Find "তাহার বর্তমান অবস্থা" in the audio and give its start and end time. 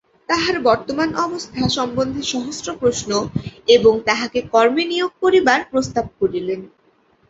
0.29-1.61